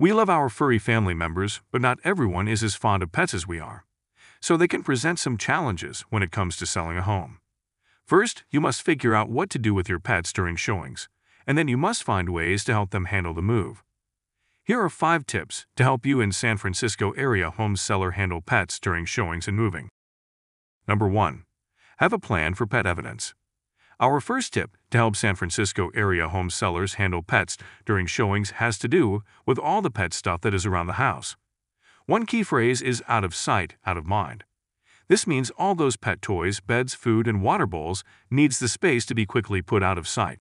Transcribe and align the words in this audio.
We 0.00 0.14
love 0.14 0.30
our 0.30 0.48
furry 0.48 0.78
family 0.78 1.12
members, 1.12 1.60
but 1.70 1.82
not 1.82 1.98
everyone 2.04 2.48
is 2.48 2.62
as 2.62 2.74
fond 2.74 3.02
of 3.02 3.12
pets 3.12 3.34
as 3.34 3.46
we 3.46 3.60
are. 3.60 3.84
So 4.40 4.56
they 4.56 4.66
can 4.66 4.82
present 4.82 5.18
some 5.18 5.36
challenges 5.36 6.06
when 6.08 6.22
it 6.22 6.32
comes 6.32 6.56
to 6.56 6.64
selling 6.64 6.96
a 6.96 7.02
home. 7.02 7.36
First, 8.06 8.44
you 8.50 8.62
must 8.62 8.80
figure 8.80 9.14
out 9.14 9.28
what 9.28 9.50
to 9.50 9.58
do 9.58 9.74
with 9.74 9.90
your 9.90 10.00
pets 10.00 10.32
during 10.32 10.56
showings, 10.56 11.10
and 11.46 11.58
then 11.58 11.68
you 11.68 11.76
must 11.76 12.02
find 12.02 12.30
ways 12.30 12.64
to 12.64 12.72
help 12.72 12.92
them 12.92 13.04
handle 13.04 13.34
the 13.34 13.42
move. 13.42 13.84
Here 14.64 14.80
are 14.80 14.88
five 14.88 15.26
tips 15.26 15.66
to 15.76 15.82
help 15.82 16.06
you 16.06 16.18
in 16.18 16.32
San 16.32 16.56
Francisco 16.56 17.10
area 17.10 17.50
home 17.50 17.76
seller 17.76 18.12
handle 18.12 18.40
pets 18.40 18.80
during 18.80 19.04
showings 19.04 19.48
and 19.48 19.54
moving. 19.54 19.90
Number 20.88 21.08
1. 21.08 21.44
Have 21.98 22.14
a 22.14 22.18
plan 22.18 22.54
for 22.54 22.66
pet 22.66 22.86
evidence. 22.86 23.34
Our 24.00 24.18
first 24.22 24.54
tip 24.54 24.78
to 24.92 24.96
help 24.96 25.14
San 25.14 25.34
Francisco 25.34 25.90
area 25.94 26.26
home 26.26 26.48
sellers 26.48 26.94
handle 26.94 27.22
pets 27.22 27.58
during 27.84 28.06
showings 28.06 28.52
has 28.52 28.78
to 28.78 28.88
do 28.88 29.22
with 29.44 29.58
all 29.58 29.82
the 29.82 29.90
pet 29.90 30.14
stuff 30.14 30.40
that 30.40 30.54
is 30.54 30.64
around 30.64 30.86
the 30.86 30.94
house. 30.94 31.36
One 32.06 32.24
key 32.24 32.42
phrase 32.42 32.80
is 32.80 33.02
out 33.08 33.24
of 33.24 33.34
sight, 33.34 33.74
out 33.84 33.98
of 33.98 34.06
mind. 34.06 34.44
This 35.08 35.26
means 35.26 35.50
all 35.50 35.74
those 35.74 35.98
pet 35.98 36.22
toys, 36.22 36.60
beds, 36.60 36.94
food, 36.94 37.28
and 37.28 37.42
water 37.42 37.66
bowls 37.66 38.02
needs 38.30 38.58
the 38.58 38.68
space 38.68 39.04
to 39.04 39.14
be 39.14 39.26
quickly 39.26 39.60
put 39.60 39.82
out 39.82 39.98
of 39.98 40.08
sight. 40.08 40.38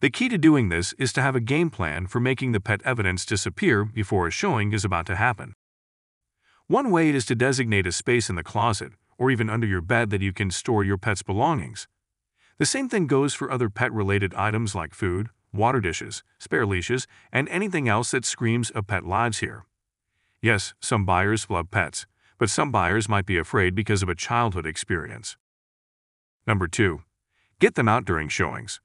The 0.00 0.08
key 0.08 0.30
to 0.30 0.38
doing 0.38 0.70
this 0.70 0.94
is 0.94 1.12
to 1.12 1.20
have 1.20 1.36
a 1.36 1.40
game 1.40 1.68
plan 1.68 2.06
for 2.06 2.20
making 2.20 2.52
the 2.52 2.60
pet 2.60 2.80
evidence 2.86 3.26
disappear 3.26 3.84
before 3.84 4.26
a 4.26 4.30
showing 4.30 4.72
is 4.72 4.82
about 4.82 5.04
to 5.06 5.16
happen. 5.16 5.52
One 6.68 6.90
way 6.90 7.10
is 7.10 7.26
to 7.26 7.34
designate 7.34 7.86
a 7.86 7.92
space 7.92 8.30
in 8.30 8.36
the 8.36 8.42
closet 8.42 8.92
or 9.18 9.30
even 9.30 9.50
under 9.50 9.66
your 9.66 9.82
bed 9.82 10.08
that 10.08 10.22
you 10.22 10.32
can 10.32 10.50
store 10.50 10.82
your 10.82 10.96
pet's 10.96 11.22
belongings. 11.22 11.86
The 12.58 12.66
same 12.66 12.88
thing 12.88 13.06
goes 13.06 13.34
for 13.34 13.50
other 13.50 13.68
pet-related 13.68 14.34
items 14.34 14.74
like 14.74 14.94
food, 14.94 15.30
water 15.52 15.80
dishes, 15.80 16.22
spare 16.38 16.66
leashes, 16.66 17.06
and 17.32 17.48
anything 17.48 17.88
else 17.88 18.12
that 18.12 18.24
screams 18.24 18.70
a 18.74 18.82
pet 18.82 19.04
lives 19.04 19.38
here. 19.38 19.64
Yes, 20.40 20.74
some 20.80 21.04
buyers 21.04 21.48
love 21.48 21.70
pets, 21.70 22.06
but 22.38 22.50
some 22.50 22.70
buyers 22.70 23.08
might 23.08 23.26
be 23.26 23.38
afraid 23.38 23.74
because 23.74 24.02
of 24.02 24.08
a 24.08 24.14
childhood 24.14 24.66
experience. 24.66 25.36
Number 26.46 26.66
2. 26.66 27.02
Get 27.58 27.74
them 27.74 27.88
out 27.88 28.04
during 28.04 28.28
showings. 28.28 28.80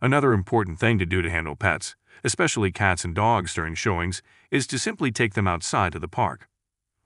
Another 0.00 0.32
important 0.32 0.78
thing 0.78 0.98
to 0.98 1.06
do 1.06 1.20
to 1.22 1.30
handle 1.30 1.56
pets, 1.56 1.96
especially 2.24 2.72
cats 2.72 3.04
and 3.04 3.14
dogs 3.14 3.54
during 3.54 3.74
showings, 3.74 4.22
is 4.50 4.66
to 4.66 4.78
simply 4.78 5.12
take 5.12 5.34
them 5.34 5.46
outside 5.46 5.92
to 5.92 5.98
the 5.98 6.08
park. 6.08 6.48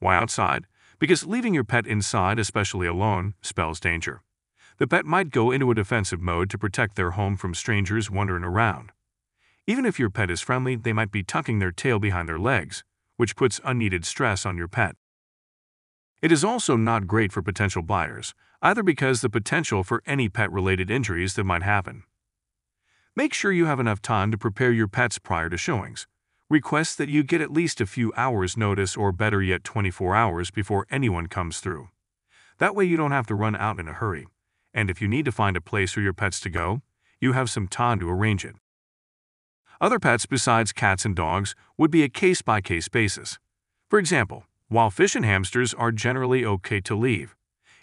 Why 0.00 0.16
outside? 0.16 0.66
Because 0.98 1.26
leaving 1.26 1.54
your 1.54 1.64
pet 1.64 1.86
inside, 1.86 2.38
especially 2.38 2.86
alone, 2.86 3.34
spells 3.42 3.80
danger. 3.80 4.22
The 4.78 4.88
pet 4.88 5.06
might 5.06 5.30
go 5.30 5.52
into 5.52 5.70
a 5.70 5.74
defensive 5.74 6.20
mode 6.20 6.50
to 6.50 6.58
protect 6.58 6.96
their 6.96 7.12
home 7.12 7.36
from 7.36 7.54
strangers 7.54 8.10
wandering 8.10 8.42
around. 8.42 8.90
Even 9.66 9.86
if 9.86 9.98
your 9.98 10.10
pet 10.10 10.30
is 10.30 10.40
friendly, 10.40 10.74
they 10.74 10.92
might 10.92 11.12
be 11.12 11.22
tucking 11.22 11.60
their 11.60 11.70
tail 11.70 12.00
behind 12.00 12.28
their 12.28 12.38
legs, 12.38 12.82
which 13.16 13.36
puts 13.36 13.60
unneeded 13.64 14.04
stress 14.04 14.44
on 14.44 14.56
your 14.56 14.66
pet. 14.66 14.96
It 16.20 16.32
is 16.32 16.42
also 16.42 16.76
not 16.76 17.06
great 17.06 17.32
for 17.32 17.40
potential 17.40 17.82
buyers, 17.82 18.34
either 18.62 18.82
because 18.82 19.20
the 19.20 19.30
potential 19.30 19.84
for 19.84 20.02
any 20.06 20.28
pet-related 20.28 20.90
injuries 20.90 21.34
that 21.34 21.44
might 21.44 21.62
happen. 21.62 22.02
Make 23.14 23.32
sure 23.32 23.52
you 23.52 23.66
have 23.66 23.78
enough 23.78 24.02
time 24.02 24.32
to 24.32 24.38
prepare 24.38 24.72
your 24.72 24.88
pets 24.88 25.18
prior 25.18 25.48
to 25.50 25.56
showings. 25.56 26.08
Request 26.50 26.98
that 26.98 27.08
you 27.08 27.22
get 27.22 27.40
at 27.40 27.52
least 27.52 27.80
a 27.80 27.86
few 27.86 28.12
hours 28.16 28.56
notice 28.56 28.96
or 28.96 29.12
better 29.12 29.40
yet 29.40 29.62
24 29.62 30.16
hours 30.16 30.50
before 30.50 30.86
anyone 30.90 31.28
comes 31.28 31.60
through. 31.60 31.88
That 32.58 32.74
way 32.74 32.84
you 32.84 32.96
don't 32.96 33.12
have 33.12 33.26
to 33.28 33.34
run 33.34 33.54
out 33.54 33.78
in 33.78 33.86
a 33.86 33.92
hurry. 33.92 34.26
And 34.74 34.90
if 34.90 35.00
you 35.00 35.08
need 35.08 35.24
to 35.24 35.32
find 35.32 35.56
a 35.56 35.60
place 35.60 35.92
for 35.92 36.00
your 36.00 36.12
pets 36.12 36.40
to 36.40 36.50
go, 36.50 36.82
you 37.20 37.32
have 37.32 37.48
some 37.48 37.68
time 37.68 38.00
to 38.00 38.10
arrange 38.10 38.44
it. 38.44 38.56
Other 39.80 39.98
pets 39.98 40.26
besides 40.26 40.72
cats 40.72 41.04
and 41.04 41.14
dogs 41.14 41.54
would 41.78 41.90
be 41.90 42.02
a 42.02 42.08
case-by-case 42.08 42.88
-case 42.88 42.92
basis. 42.92 43.38
For 43.88 43.98
example, 43.98 44.44
while 44.68 44.90
fish 44.90 45.14
and 45.14 45.24
hamsters 45.24 45.74
are 45.74 45.92
generally 45.92 46.44
okay 46.44 46.80
to 46.80 46.96
leave, 46.96 47.36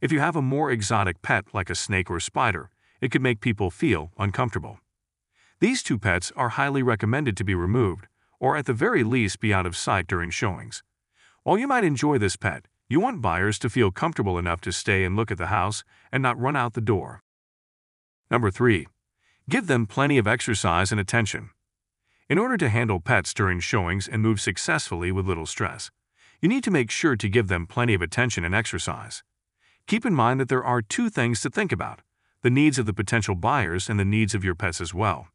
if 0.00 0.12
you 0.12 0.20
have 0.20 0.36
a 0.36 0.42
more 0.42 0.70
exotic 0.70 1.22
pet 1.22 1.44
like 1.52 1.70
a 1.70 1.74
snake 1.74 2.10
or 2.10 2.20
spider, 2.20 2.70
it 3.00 3.10
could 3.10 3.22
make 3.22 3.40
people 3.40 3.70
feel 3.70 4.10
uncomfortable. 4.16 4.78
These 5.60 5.82
two 5.82 5.98
pets 5.98 6.32
are 6.36 6.50
highly 6.50 6.82
recommended 6.82 7.36
to 7.36 7.44
be 7.44 7.54
removed, 7.54 8.06
or 8.38 8.56
at 8.56 8.66
the 8.66 8.72
very 8.72 9.02
least 9.02 9.40
be 9.40 9.52
out 9.52 9.66
of 9.66 9.76
sight 9.76 10.06
during 10.06 10.30
showings. 10.30 10.82
While 11.42 11.58
you 11.58 11.66
might 11.66 11.84
enjoy 11.84 12.18
this 12.18 12.36
pet, 12.36 12.66
you 12.88 13.00
want 13.00 13.20
buyers 13.20 13.58
to 13.58 13.68
feel 13.68 13.90
comfortable 13.90 14.38
enough 14.38 14.62
to 14.62 14.72
stay 14.72 15.04
and 15.04 15.14
look 15.14 15.30
at 15.30 15.36
the 15.36 15.48
house 15.48 15.84
and 16.10 16.22
not 16.22 16.40
run 16.40 16.56
out 16.56 16.72
the 16.72 16.80
door. 16.80 17.22
Number 18.30 18.50
3. 18.50 18.86
Give 19.48 19.66
them 19.66 19.86
plenty 19.86 20.16
of 20.16 20.26
exercise 20.26 20.90
and 20.90 21.00
attention. 21.00 21.50
In 22.30 22.38
order 22.38 22.56
to 22.56 22.68
handle 22.68 23.00
pets 23.00 23.34
during 23.34 23.60
showings 23.60 24.08
and 24.08 24.22
move 24.22 24.40
successfully 24.40 25.12
with 25.12 25.26
little 25.26 25.46
stress, 25.46 25.90
you 26.40 26.48
need 26.48 26.64
to 26.64 26.70
make 26.70 26.90
sure 26.90 27.16
to 27.16 27.28
give 27.28 27.48
them 27.48 27.66
plenty 27.66 27.94
of 27.94 28.02
attention 28.02 28.44
and 28.44 28.54
exercise. 28.54 29.22
Keep 29.86 30.06
in 30.06 30.14
mind 30.14 30.40
that 30.40 30.48
there 30.48 30.64
are 30.64 30.80
two 30.82 31.10
things 31.10 31.40
to 31.42 31.50
think 31.50 31.72
about 31.72 32.00
the 32.42 32.50
needs 32.50 32.78
of 32.78 32.86
the 32.86 32.94
potential 32.94 33.34
buyers 33.34 33.90
and 33.90 33.98
the 33.98 34.04
needs 34.04 34.34
of 34.34 34.44
your 34.44 34.54
pets 34.54 34.80
as 34.80 34.94
well. 34.94 35.28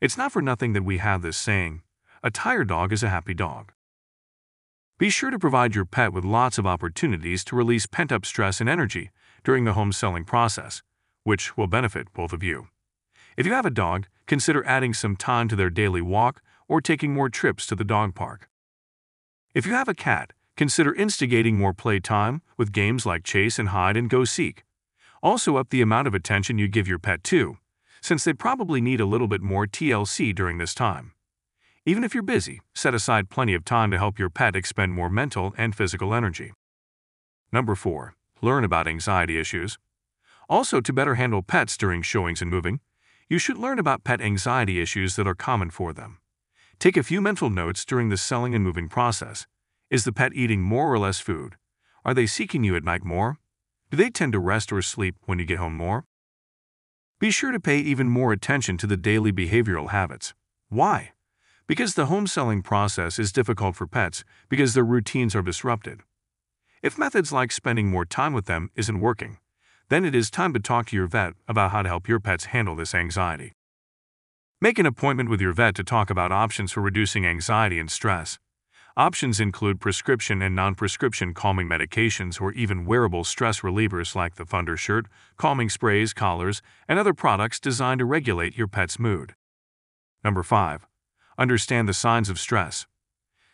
It's 0.00 0.16
not 0.16 0.30
for 0.30 0.40
nothing 0.40 0.72
that 0.72 0.84
we 0.84 0.98
have 0.98 1.20
this 1.20 1.36
saying, 1.36 1.82
a 2.22 2.30
tired 2.30 2.68
dog 2.68 2.92
is 2.92 3.02
a 3.02 3.08
happy 3.08 3.34
dog. 3.34 3.72
Be 4.98 5.10
sure 5.10 5.30
to 5.30 5.38
provide 5.38 5.76
your 5.76 5.84
pet 5.84 6.12
with 6.12 6.24
lots 6.24 6.58
of 6.58 6.66
opportunities 6.66 7.44
to 7.44 7.54
release 7.54 7.86
pent-up 7.86 8.26
stress 8.26 8.60
and 8.60 8.68
energy 8.68 9.12
during 9.44 9.62
the 9.64 9.74
home 9.74 9.92
selling 9.92 10.24
process, 10.24 10.82
which 11.22 11.56
will 11.56 11.68
benefit 11.68 12.12
both 12.12 12.32
of 12.32 12.42
you. 12.42 12.66
If 13.36 13.46
you 13.46 13.52
have 13.52 13.64
a 13.64 13.70
dog, 13.70 14.08
consider 14.26 14.66
adding 14.66 14.92
some 14.92 15.14
time 15.14 15.46
to 15.48 15.56
their 15.56 15.70
daily 15.70 16.02
walk 16.02 16.42
or 16.66 16.80
taking 16.80 17.14
more 17.14 17.28
trips 17.28 17.64
to 17.68 17.76
the 17.76 17.84
dog 17.84 18.16
park. 18.16 18.48
If 19.54 19.66
you 19.66 19.72
have 19.72 19.88
a 19.88 19.94
cat, 19.94 20.32
consider 20.56 20.92
instigating 20.92 21.56
more 21.56 21.72
playtime 21.72 22.42
with 22.56 22.72
games 22.72 23.06
like 23.06 23.22
chase 23.22 23.60
and 23.60 23.68
hide 23.68 23.96
and 23.96 24.10
go 24.10 24.24
seek. 24.24 24.64
Also 25.22 25.56
up 25.56 25.70
the 25.70 25.80
amount 25.80 26.08
of 26.08 26.14
attention 26.14 26.58
you 26.58 26.66
give 26.66 26.88
your 26.88 26.98
pet 26.98 27.22
too, 27.22 27.58
since 28.00 28.24
they 28.24 28.32
probably 28.32 28.80
need 28.80 29.00
a 29.00 29.06
little 29.06 29.28
bit 29.28 29.42
more 29.42 29.64
TLC 29.64 30.34
during 30.34 30.58
this 30.58 30.74
time. 30.74 31.12
Even 31.88 32.04
if 32.04 32.12
you're 32.12 32.22
busy, 32.22 32.60
set 32.74 32.92
aside 32.92 33.30
plenty 33.30 33.54
of 33.54 33.64
time 33.64 33.90
to 33.90 33.96
help 33.96 34.18
your 34.18 34.28
pet 34.28 34.54
expend 34.54 34.92
more 34.92 35.08
mental 35.08 35.54
and 35.56 35.74
physical 35.74 36.12
energy. 36.12 36.52
Number 37.50 37.74
4. 37.74 38.14
Learn 38.42 38.62
about 38.62 38.86
anxiety 38.86 39.40
issues. 39.40 39.78
Also, 40.50 40.82
to 40.82 40.92
better 40.92 41.14
handle 41.14 41.40
pets 41.40 41.78
during 41.78 42.02
showings 42.02 42.42
and 42.42 42.50
moving, 42.50 42.80
you 43.30 43.38
should 43.38 43.56
learn 43.56 43.78
about 43.78 44.04
pet 44.04 44.20
anxiety 44.20 44.82
issues 44.82 45.16
that 45.16 45.26
are 45.26 45.34
common 45.34 45.70
for 45.70 45.94
them. 45.94 46.18
Take 46.78 46.98
a 46.98 47.02
few 47.02 47.22
mental 47.22 47.48
notes 47.48 47.86
during 47.86 48.10
the 48.10 48.18
selling 48.18 48.54
and 48.54 48.62
moving 48.62 48.90
process. 48.90 49.46
Is 49.88 50.04
the 50.04 50.12
pet 50.12 50.34
eating 50.34 50.60
more 50.60 50.92
or 50.92 50.98
less 50.98 51.20
food? 51.20 51.56
Are 52.04 52.12
they 52.12 52.26
seeking 52.26 52.64
you 52.64 52.76
at 52.76 52.84
night 52.84 53.02
more? 53.02 53.38
Do 53.90 53.96
they 53.96 54.10
tend 54.10 54.34
to 54.34 54.38
rest 54.40 54.74
or 54.74 54.82
sleep 54.82 55.14
when 55.24 55.38
you 55.38 55.46
get 55.46 55.56
home 55.56 55.74
more? 55.74 56.04
Be 57.18 57.30
sure 57.30 57.50
to 57.50 57.58
pay 57.58 57.78
even 57.78 58.10
more 58.10 58.34
attention 58.34 58.76
to 58.76 58.86
the 58.86 58.98
daily 58.98 59.32
behavioral 59.32 59.88
habits. 59.88 60.34
Why? 60.68 61.12
Because 61.68 61.94
the 61.94 62.06
home 62.06 62.26
selling 62.26 62.62
process 62.62 63.18
is 63.18 63.30
difficult 63.30 63.76
for 63.76 63.86
pets 63.86 64.24
because 64.48 64.72
their 64.72 64.86
routines 64.86 65.34
are 65.34 65.42
disrupted. 65.42 66.00
If 66.82 66.96
methods 66.96 67.30
like 67.30 67.52
spending 67.52 67.90
more 67.90 68.06
time 68.06 68.32
with 68.32 68.46
them 68.46 68.70
isn't 68.74 69.00
working, 69.00 69.36
then 69.90 70.02
it 70.02 70.14
is 70.14 70.30
time 70.30 70.54
to 70.54 70.60
talk 70.60 70.86
to 70.86 70.96
your 70.96 71.06
vet 71.06 71.34
about 71.46 71.70
how 71.70 71.82
to 71.82 71.88
help 71.90 72.08
your 72.08 72.20
pets 72.20 72.46
handle 72.46 72.74
this 72.74 72.94
anxiety. 72.94 73.52
Make 74.62 74.78
an 74.78 74.86
appointment 74.86 75.28
with 75.28 75.42
your 75.42 75.52
vet 75.52 75.74
to 75.74 75.84
talk 75.84 76.08
about 76.08 76.32
options 76.32 76.72
for 76.72 76.80
reducing 76.80 77.26
anxiety 77.26 77.78
and 77.78 77.90
stress. 77.90 78.38
Options 78.96 79.38
include 79.38 79.78
prescription 79.78 80.40
and 80.40 80.56
non-prescription 80.56 81.34
calming 81.34 81.68
medications 81.68 82.40
or 82.40 82.50
even 82.52 82.86
wearable 82.86 83.24
stress 83.24 83.60
relievers 83.60 84.14
like 84.14 84.36
the 84.36 84.46
Thunder 84.46 84.78
Shirt, 84.78 85.06
calming 85.36 85.68
sprays, 85.68 86.14
collars, 86.14 86.62
and 86.88 86.98
other 86.98 87.12
products 87.12 87.60
designed 87.60 87.98
to 87.98 88.06
regulate 88.06 88.56
your 88.56 88.68
pet's 88.68 88.98
mood. 88.98 89.34
Number 90.24 90.42
5. 90.42 90.86
Understand 91.38 91.88
the 91.88 91.94
signs 91.94 92.28
of 92.28 92.40
stress. 92.40 92.86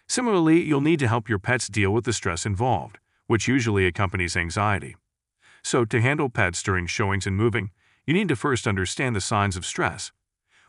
Similarly, 0.09 0.63
you'll 0.63 0.81
need 0.81 0.99
to 1.01 1.09
help 1.09 1.29
your 1.29 1.39
pets 1.39 1.69
deal 1.69 1.93
with 1.93 2.05
the 2.05 2.15
stress 2.15 2.47
involved, 2.47 2.99
which 3.27 3.47
usually 3.47 3.87
accompanies 3.87 4.37
anxiety. 4.37 4.97
So, 5.63 5.85
to 5.85 6.01
handle 6.01 6.31
pets 6.31 6.63
during 6.63 6.87
showings 6.87 7.27
and 7.27 7.37
moving, 7.37 7.71
you 8.07 8.15
need 8.15 8.29
to 8.29 8.37
first 8.37 8.67
understand 8.67 9.15
the 9.15 9.21
signs 9.21 9.57
of 9.57 9.67
stress. 9.67 10.13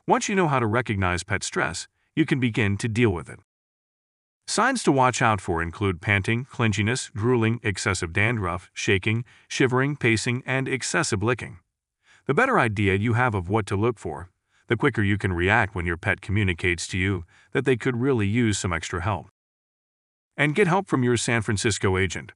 Once 0.06 0.28
you 0.28 0.36
know 0.36 0.50
how 0.50 0.60
to 0.60 0.68
recognize 0.68 1.24
pet 1.24 1.44
stress, 1.44 1.88
you 2.16 2.26
can 2.26 2.40
begin 2.40 2.78
to 2.78 2.88
deal 2.90 3.10
with 3.10 3.30
it. 3.30 3.40
Signs 4.48 4.84
to 4.84 4.92
watch 4.92 5.22
out 5.22 5.42
for 5.42 5.62
include 5.62 6.02
panting, 6.02 6.46
clinginess, 6.46 7.12
drooling, 7.14 7.60
excessive 7.64 8.14
dandruff, 8.14 8.70
shaking, 8.74 9.26
shivering, 9.48 9.96
pacing, 9.96 10.44
and 10.46 10.68
excessive 10.68 11.24
licking. 11.24 11.60
The 12.28 12.34
better 12.34 12.60
idea 12.60 12.96
you 12.96 13.14
have 13.14 13.34
of 13.36 13.50
what 13.50 13.66
to 13.68 13.76
look 13.76 14.00
for, 14.00 14.30
the 14.68 14.78
quicker 14.78 15.04
you 15.04 15.18
can 15.18 15.34
react 15.34 15.76
when 15.76 15.86
your 15.86 15.98
pet 15.98 16.22
communicates 16.22 16.88
to 16.88 16.98
you 16.98 17.24
that 17.52 17.66
they 17.66 17.76
could 17.76 17.98
really 17.98 18.28
use 18.28 18.58
some 18.58 18.74
extra 18.74 19.02
help. 19.02 19.28
And 20.38 20.56
get 20.56 20.68
help 20.68 20.88
from 20.88 21.04
your 21.04 21.18
San 21.18 21.42
Francisco 21.42 21.98
agent. 21.98 22.34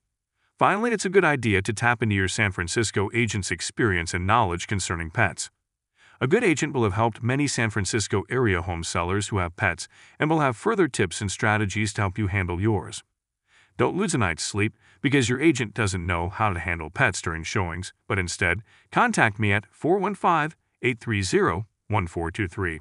Finally, 0.58 0.92
it's 0.92 1.06
a 1.06 1.10
good 1.10 1.26
idea 1.26 1.62
to 1.62 1.74
tap 1.74 2.04
into 2.04 2.16
your 2.16 2.28
San 2.28 2.52
Francisco 2.52 3.10
agent's 3.14 3.52
experience 3.52 4.14
and 4.14 4.28
knowledge 4.28 4.68
concerning 4.68 5.10
pets. 5.10 5.50
A 6.22 6.28
good 6.28 6.44
agent 6.44 6.74
will 6.74 6.84
have 6.84 6.94
helped 6.94 7.24
many 7.24 7.48
San 7.48 7.70
Francisco 7.70 8.24
area 8.30 8.62
home 8.62 8.84
sellers 8.84 9.30
who 9.30 9.38
have 9.38 9.56
pets 9.56 9.88
and 10.20 10.30
will 10.30 10.42
have 10.42 10.58
further 10.58 10.90
tips 10.90 11.22
and 11.22 11.32
strategies 11.32 11.94
to 11.94 12.02
help 12.02 12.18
you 12.18 12.28
handle 12.28 12.60
yours. 12.60 13.04
Don't 13.78 13.96
lose 13.96 14.14
a 14.14 14.18
night's 14.18 14.44
sleep 14.44 14.74
because 15.00 15.30
your 15.30 15.40
agent 15.40 15.74
doesn't 15.74 16.06
know 16.06 16.28
how 16.28 16.52
to 16.52 16.60
handle 16.60 16.90
pets 16.90 17.22
during 17.22 17.44
showings, 17.44 17.94
but 18.10 18.20
instead, 18.20 18.62
contact 18.92 19.40
me 19.40 19.54
at 19.54 19.66
415 19.72 20.58
830 20.82 21.69
1423. 21.90 22.80